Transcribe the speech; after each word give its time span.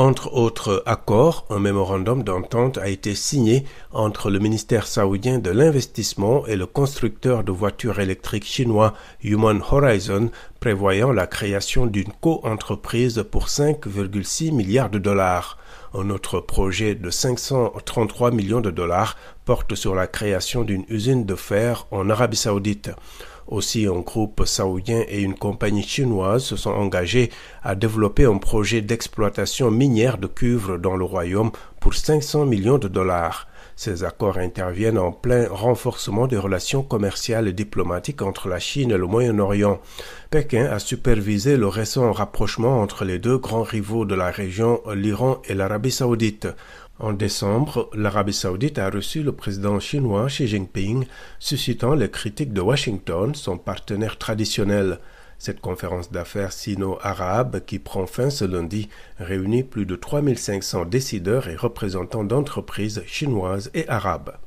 Entre 0.00 0.32
autres 0.32 0.82
accords, 0.86 1.44
un 1.50 1.58
mémorandum 1.58 2.22
d'entente 2.22 2.78
a 2.78 2.88
été 2.88 3.14
signé 3.14 3.66
entre 3.92 4.30
le 4.30 4.38
ministère 4.38 4.86
saoudien 4.86 5.38
de 5.38 5.50
l'investissement 5.50 6.46
et 6.46 6.56
le 6.56 6.64
constructeur 6.64 7.44
de 7.44 7.52
voitures 7.52 8.00
électriques 8.00 8.46
chinois 8.46 8.94
Human 9.22 9.60
Horizon, 9.70 10.30
prévoyant 10.58 11.12
la 11.12 11.26
création 11.26 11.84
d'une 11.84 12.14
co-entreprise 12.22 13.22
pour 13.30 13.48
5,6 13.48 14.54
milliards 14.54 14.88
de 14.88 14.98
dollars. 14.98 15.58
Un 15.92 16.08
autre 16.08 16.40
projet 16.40 16.94
de 16.94 17.10
533 17.10 18.30
millions 18.30 18.62
de 18.62 18.70
dollars 18.70 19.18
porte 19.44 19.74
sur 19.74 19.94
la 19.94 20.06
création 20.06 20.62
d'une 20.62 20.86
usine 20.88 21.26
de 21.26 21.34
fer 21.34 21.86
en 21.90 22.08
Arabie 22.08 22.38
saoudite. 22.38 22.90
Aussi, 23.50 23.86
un 23.86 23.98
groupe 23.98 24.44
saoudien 24.46 25.02
et 25.08 25.20
une 25.20 25.34
compagnie 25.34 25.82
chinoise 25.82 26.44
se 26.44 26.54
sont 26.54 26.70
engagés 26.70 27.30
à 27.64 27.74
développer 27.74 28.24
un 28.24 28.38
projet 28.38 28.80
d'exploitation 28.80 29.72
minière 29.72 30.18
de 30.18 30.28
cuivre 30.28 30.78
dans 30.78 30.96
le 30.96 31.04
royaume 31.04 31.50
pour 31.80 31.94
500 31.94 32.46
millions 32.46 32.78
de 32.78 32.86
dollars. 32.86 33.48
Ces 33.74 34.04
accords 34.04 34.38
interviennent 34.38 34.98
en 34.98 35.10
plein 35.10 35.48
renforcement 35.48 36.28
des 36.28 36.36
relations 36.36 36.82
commerciales 36.82 37.48
et 37.48 37.52
diplomatiques 37.52 38.22
entre 38.22 38.48
la 38.48 38.60
Chine 38.60 38.92
et 38.92 38.98
le 38.98 39.06
Moyen-Orient. 39.06 39.80
Pékin 40.30 40.66
a 40.66 40.78
supervisé 40.78 41.56
le 41.56 41.66
récent 41.66 42.12
rapprochement 42.12 42.80
entre 42.80 43.04
les 43.04 43.18
deux 43.18 43.38
grands 43.38 43.64
rivaux 43.64 44.04
de 44.04 44.14
la 44.14 44.30
région, 44.30 44.80
l'Iran 44.94 45.42
et 45.48 45.54
l'Arabie 45.54 45.90
saoudite. 45.90 46.46
En 47.00 47.14
décembre, 47.14 47.88
l'Arabie 47.94 48.34
saoudite 48.34 48.78
a 48.78 48.90
reçu 48.90 49.22
le 49.22 49.32
président 49.32 49.80
chinois 49.80 50.26
Xi 50.26 50.46
Jinping, 50.46 51.06
suscitant 51.38 51.94
les 51.94 52.10
critiques 52.10 52.52
de 52.52 52.60
Washington, 52.60 53.34
son 53.34 53.56
partenaire 53.56 54.18
traditionnel. 54.18 54.98
Cette 55.38 55.62
conférence 55.62 56.12
d'affaires 56.12 56.52
sino-arabe 56.52 57.60
qui 57.64 57.78
prend 57.78 58.06
fin 58.06 58.28
ce 58.28 58.44
lundi 58.44 58.90
réunit 59.18 59.62
plus 59.62 59.86
de 59.86 59.96
3500 59.96 60.84
décideurs 60.84 61.48
et 61.48 61.56
représentants 61.56 62.24
d'entreprises 62.24 63.02
chinoises 63.06 63.70
et 63.72 63.88
arabes. 63.88 64.36